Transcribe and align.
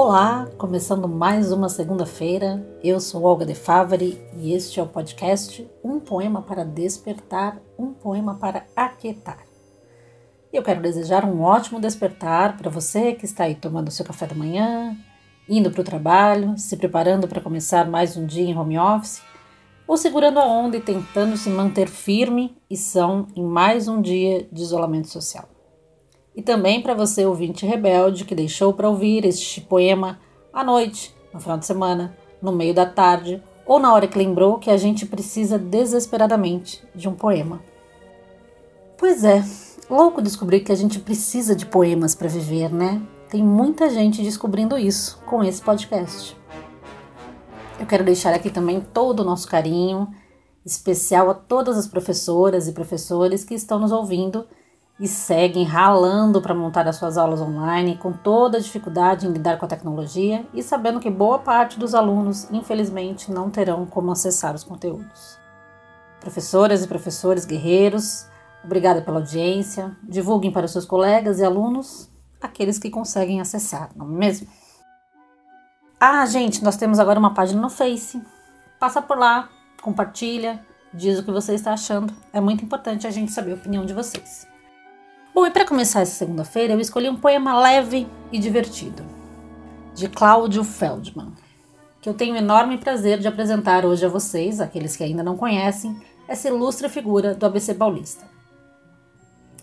Olá, 0.00 0.48
começando 0.56 1.08
mais 1.08 1.50
uma 1.50 1.68
segunda-feira. 1.68 2.64
Eu 2.84 3.00
sou 3.00 3.24
Olga 3.24 3.44
De 3.44 3.52
Favari 3.52 4.16
e 4.36 4.54
este 4.54 4.78
é 4.78 4.82
o 4.84 4.86
podcast 4.86 5.68
Um 5.82 5.98
Poema 5.98 6.40
para 6.40 6.64
Despertar, 6.64 7.60
um 7.76 7.92
poema 7.92 8.36
para 8.36 8.64
aquietar. 8.76 9.44
Eu 10.52 10.62
quero 10.62 10.80
desejar 10.80 11.24
um 11.24 11.42
ótimo 11.42 11.80
despertar 11.80 12.56
para 12.56 12.70
você 12.70 13.12
que 13.12 13.24
está 13.24 13.42
aí 13.42 13.56
tomando 13.56 13.90
seu 13.90 14.04
café 14.04 14.28
da 14.28 14.36
manhã, 14.36 14.96
indo 15.48 15.68
para 15.68 15.80
o 15.80 15.84
trabalho, 15.84 16.56
se 16.56 16.76
preparando 16.76 17.26
para 17.26 17.40
começar 17.40 17.90
mais 17.90 18.16
um 18.16 18.24
dia 18.24 18.48
em 18.48 18.56
home 18.56 18.78
office, 18.78 19.20
ou 19.84 19.96
segurando 19.96 20.38
a 20.38 20.46
onda 20.46 20.76
e 20.76 20.80
tentando 20.80 21.36
se 21.36 21.50
manter 21.50 21.88
firme 21.88 22.56
e 22.70 22.76
são 22.76 23.26
em 23.34 23.42
mais 23.42 23.88
um 23.88 24.00
dia 24.00 24.46
de 24.52 24.62
isolamento 24.62 25.08
social 25.08 25.57
e 26.38 26.42
também 26.42 26.80
para 26.80 26.94
você 26.94 27.26
ouvinte 27.26 27.66
rebelde 27.66 28.24
que 28.24 28.32
deixou 28.32 28.72
para 28.72 28.88
ouvir 28.88 29.24
este 29.24 29.60
poema 29.60 30.20
à 30.52 30.62
noite, 30.62 31.12
no 31.34 31.40
final 31.40 31.58
de 31.58 31.66
semana, 31.66 32.16
no 32.40 32.52
meio 32.52 32.72
da 32.72 32.86
tarde 32.86 33.42
ou 33.66 33.80
na 33.80 33.92
hora 33.92 34.06
que 34.06 34.16
lembrou 34.16 34.56
que 34.56 34.70
a 34.70 34.76
gente 34.76 35.04
precisa 35.04 35.58
desesperadamente 35.58 36.80
de 36.94 37.08
um 37.08 37.14
poema. 37.16 37.60
Pois 38.96 39.24
é, 39.24 39.44
louco 39.90 40.22
descobrir 40.22 40.60
que 40.60 40.70
a 40.70 40.76
gente 40.76 41.00
precisa 41.00 41.56
de 41.56 41.66
poemas 41.66 42.14
para 42.14 42.28
viver, 42.28 42.72
né? 42.72 43.02
Tem 43.28 43.42
muita 43.42 43.90
gente 43.90 44.22
descobrindo 44.22 44.78
isso 44.78 45.20
com 45.26 45.42
esse 45.42 45.60
podcast. 45.60 46.36
Eu 47.80 47.86
quero 47.86 48.04
deixar 48.04 48.32
aqui 48.32 48.48
também 48.48 48.80
todo 48.80 49.20
o 49.20 49.24
nosso 49.24 49.48
carinho, 49.48 50.06
especial 50.64 51.30
a 51.30 51.34
todas 51.34 51.76
as 51.76 51.88
professoras 51.88 52.68
e 52.68 52.72
professores 52.72 53.42
que 53.42 53.54
estão 53.54 53.80
nos 53.80 53.90
ouvindo 53.90 54.46
e 55.00 55.06
seguem 55.06 55.64
ralando 55.64 56.42
para 56.42 56.54
montar 56.54 56.88
as 56.88 56.96
suas 56.96 57.16
aulas 57.16 57.40
online, 57.40 57.96
com 57.96 58.12
toda 58.12 58.58
a 58.58 58.60
dificuldade 58.60 59.26
em 59.26 59.32
lidar 59.32 59.58
com 59.58 59.64
a 59.64 59.68
tecnologia 59.68 60.44
e 60.52 60.62
sabendo 60.62 60.98
que 60.98 61.08
boa 61.08 61.38
parte 61.38 61.78
dos 61.78 61.94
alunos, 61.94 62.50
infelizmente, 62.50 63.30
não 63.30 63.48
terão 63.48 63.86
como 63.86 64.10
acessar 64.10 64.54
os 64.54 64.64
conteúdos. 64.64 65.38
Professoras 66.20 66.82
e 66.82 66.88
professores 66.88 67.44
guerreiros, 67.44 68.26
obrigada 68.64 69.00
pela 69.00 69.18
audiência. 69.18 69.96
Divulguem 70.02 70.50
para 70.50 70.66
os 70.66 70.72
seus 70.72 70.84
colegas 70.84 71.38
e 71.38 71.44
alunos 71.44 72.10
aqueles 72.40 72.78
que 72.78 72.90
conseguem 72.90 73.40
acessar, 73.40 73.90
não 73.96 74.06
é 74.06 74.18
mesmo? 74.18 74.48
Ah, 76.00 76.24
gente, 76.26 76.62
nós 76.62 76.76
temos 76.76 76.98
agora 76.98 77.18
uma 77.18 77.34
página 77.34 77.60
no 77.60 77.70
Face. 77.70 78.22
Passa 78.78 79.02
por 79.02 79.18
lá, 79.18 79.48
compartilha, 79.82 80.64
diz 80.94 81.18
o 81.18 81.24
que 81.24 81.32
você 81.32 81.54
está 81.54 81.72
achando. 81.72 82.14
É 82.32 82.40
muito 82.40 82.64
importante 82.64 83.06
a 83.06 83.10
gente 83.10 83.32
saber 83.32 83.52
a 83.52 83.56
opinião 83.56 83.84
de 83.84 83.92
vocês. 83.92 84.46
Bom, 85.38 85.46
e 85.46 85.52
para 85.52 85.64
começar 85.64 86.00
essa 86.00 86.16
segunda-feira, 86.16 86.72
eu 86.72 86.80
escolhi 86.80 87.08
um 87.08 87.14
poema 87.14 87.60
leve 87.60 88.08
e 88.32 88.40
divertido, 88.40 89.04
de 89.94 90.08
Cláudio 90.08 90.64
Feldman, 90.64 91.32
que 92.00 92.08
eu 92.08 92.14
tenho 92.14 92.34
enorme 92.34 92.76
prazer 92.76 93.20
de 93.20 93.28
apresentar 93.28 93.86
hoje 93.86 94.04
a 94.04 94.08
vocês, 94.08 94.60
aqueles 94.60 94.96
que 94.96 95.04
ainda 95.04 95.22
não 95.22 95.36
conhecem, 95.36 95.96
essa 96.26 96.48
ilustre 96.48 96.88
figura 96.88 97.36
do 97.36 97.46
ABC 97.46 97.72
Paulista. 97.74 98.26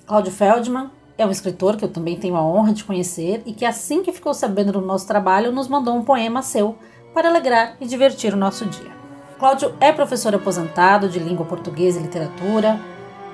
Cláudio 0.06 0.32
Feldman 0.32 0.92
é 1.18 1.26
um 1.26 1.32
escritor 1.32 1.76
que 1.76 1.84
eu 1.84 1.92
também 1.92 2.18
tenho 2.18 2.38
a 2.38 2.42
honra 2.42 2.72
de 2.72 2.86
conhecer 2.86 3.44
e 3.46 3.52
que, 3.52 3.66
assim 3.66 4.02
que 4.02 4.14
ficou 4.14 4.34
sabendo 4.34 4.72
do 4.72 4.80
nosso 4.80 5.06
trabalho, 5.06 5.52
nos 5.52 5.68
mandou 5.68 5.94
um 5.94 6.06
poema 6.06 6.42
seu 6.42 6.78
para 7.14 7.28
alegrar 7.28 7.76
e 7.82 7.86
divertir 7.86 8.34
o 8.34 8.38
nosso 8.38 8.66
dia. 8.66 8.96
Cláudio 9.38 9.76
é 9.82 9.92
professor 9.92 10.34
aposentado 10.34 11.10
de 11.10 11.20
língua 11.20 11.46
portuguesa 11.46 12.00
e 12.00 12.04
literatura, 12.04 12.80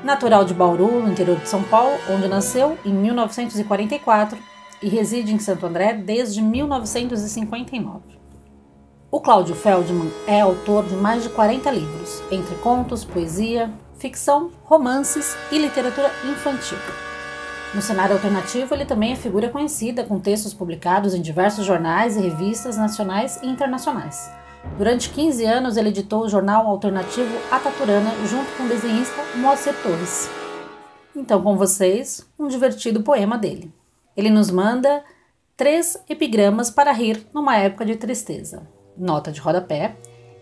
Natural 0.04 0.44
de 0.44 0.54
Bauru, 0.54 1.00
no 1.00 1.12
interior 1.12 1.38
de 1.38 1.48
São 1.48 1.62
Paulo, 1.62 1.96
onde 2.10 2.28
nasceu 2.28 2.76
em 2.84 2.92
1944 2.92 4.38
e 4.82 4.90
reside 4.90 5.32
em 5.32 5.38
Santo 5.38 5.68
André 5.68 5.94
desde 5.94 6.42
1959. 6.42 8.00
O 9.12 9.22
Cláudio 9.22 9.53
Feldman 9.53 10.12
é 10.25 10.42
autor 10.42 10.86
de 10.88 10.96
mais 10.96 11.22
de 11.22 11.30
40 11.30 11.70
livros, 11.70 12.24
entre 12.31 12.56
contos, 12.56 13.06
poesia, 13.06 13.70
ficção, 14.00 14.50
romances 14.64 15.38
e 15.52 15.59
literatura 15.59 16.09
infantil. 16.25 16.80
No 17.75 17.81
cenário 17.81 18.16
alternativo, 18.16 18.74
ele 18.74 18.86
também 18.86 19.14
é 19.14 19.16
figura 19.16 19.50
conhecida, 19.50 20.04
com 20.04 20.20
textos 20.20 20.54
publicados 20.54 21.14
em 21.14 21.22
diversos 21.22 21.64
jornais 21.64 22.18
e 22.18 22.22
revistas 22.22 22.75
nacionais 22.75 23.40
e 23.44 23.48
internacionais 23.48 24.41
Durante 24.78 25.10
15 25.10 25.46
anos, 25.46 25.78
ele 25.78 25.90
editou 25.90 26.22
o 26.22 26.30
jornal 26.30 26.68
alternativo 26.68 27.36
Ataturana 27.52 28.12
junto 28.26 28.50
com 28.58 28.64
o 28.64 28.70
desenhista 28.70 29.22
Moacir 29.36 29.74
Torres. 29.82 30.30
Então, 31.16 31.42
com 31.42 31.58
vocês, 31.58 32.28
um 32.40 32.48
divertido 32.48 33.04
poema 33.04 33.38
dele. 33.38 33.74
Ele 34.16 34.30
nos 34.30 34.50
manda 34.50 35.04
três 35.58 36.02
epigramas 36.10 36.70
para 36.70 36.92
rir 36.92 37.28
numa 37.34 37.58
época 37.58 37.86
de 37.86 37.96
tristeza. 37.96 38.68
Nota 38.98 39.32
de 39.32 39.40
rodapé. 39.40 39.96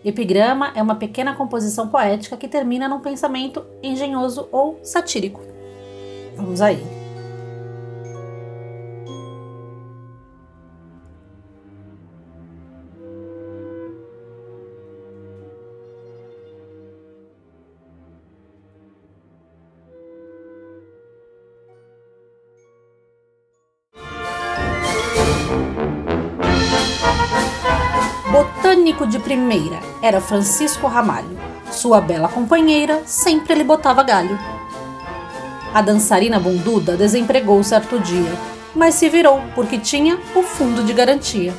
Epigrama 0.04 0.72
é 0.74 0.82
uma 0.82 0.94
pequena 0.94 1.34
composição 1.34 1.88
poética 1.88 2.36
que 2.36 2.48
termina 2.48 2.88
num 2.88 3.00
pensamento 3.00 3.64
engenhoso 3.82 4.48
ou 4.50 4.78
satírico. 4.82 5.42
Vamos 6.36 6.60
aí. 6.60 6.99
Botânico 28.90 29.06
de 29.06 29.20
primeira 29.20 29.78
era 30.02 30.20
Francisco 30.20 30.88
Ramalho. 30.88 31.38
Sua 31.70 32.00
bela 32.00 32.28
companheira 32.28 33.02
sempre 33.06 33.54
lhe 33.54 33.62
botava 33.62 34.02
galho. 34.02 34.36
A 35.72 35.80
dançarina 35.80 36.40
bunduda 36.40 36.96
desempregou 36.96 37.62
certo 37.62 38.00
dia, 38.00 38.32
mas 38.74 38.96
se 38.96 39.08
virou 39.08 39.40
porque 39.54 39.78
tinha 39.78 40.18
o 40.34 40.42
fundo 40.42 40.82
de 40.82 40.92
garantia. 40.92 41.54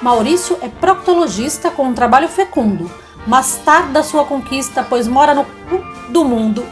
Maurício 0.00 0.58
é 0.60 0.68
proctologista 0.68 1.70
com 1.70 1.84
um 1.84 1.94
trabalho 1.94 2.28
fecundo, 2.28 2.90
mas 3.24 3.60
tarda 3.64 4.02
sua 4.02 4.24
conquista, 4.24 4.82
pois 4.82 5.06
mora 5.06 5.34
no 5.34 5.44
cu 5.44 5.84
do 6.10 6.24
mundo. 6.24 6.66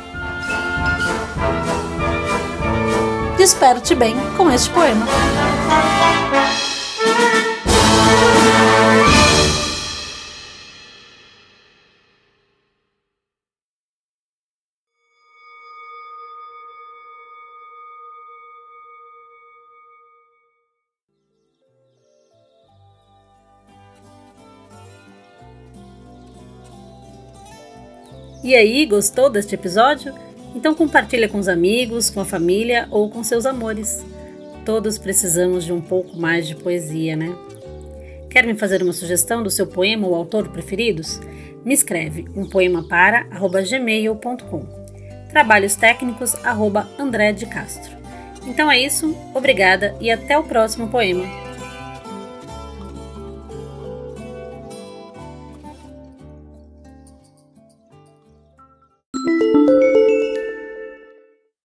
Desperte 3.36 3.94
bem 3.94 4.16
com 4.36 4.50
este 4.50 4.70
poema. 4.70 5.06
E 28.42 28.54
aí, 28.54 28.86
gostou 28.86 29.28
deste 29.28 29.54
episódio? 29.54 30.14
Então 30.54 30.74
compartilha 30.74 31.28
com 31.28 31.38
os 31.38 31.48
amigos, 31.48 32.10
com 32.10 32.20
a 32.20 32.24
família 32.24 32.88
ou 32.90 33.10
com 33.10 33.22
seus 33.22 33.44
amores. 33.44 34.04
Todos 34.64 34.98
precisamos 34.98 35.64
de 35.64 35.72
um 35.72 35.80
pouco 35.80 36.16
mais 36.16 36.48
de 36.48 36.56
poesia, 36.56 37.16
né? 37.16 37.34
Quer 38.30 38.46
me 38.46 38.54
fazer 38.54 38.82
uma 38.82 38.92
sugestão 38.92 39.42
do 39.42 39.50
seu 39.50 39.66
poema 39.66 40.06
ou 40.06 40.14
autor 40.14 40.48
preferidos? 40.48 41.20
Me 41.64 41.74
escreve 41.74 42.26
um 42.34 42.48
poema 42.48 42.86
para 42.86 43.26
gmail.com. 43.68 44.66
Trabalhos 45.30 45.76
técnicos 45.76 46.34
André 46.98 47.32
de 47.32 47.46
Castro. 47.46 47.96
Então 48.46 48.70
é 48.70 48.80
isso, 48.80 49.14
obrigada 49.34 49.94
e 50.00 50.10
até 50.10 50.38
o 50.38 50.44
próximo 50.44 50.88
poema. 50.88 51.49